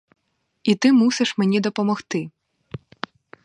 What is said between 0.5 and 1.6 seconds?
І ти мусиш мені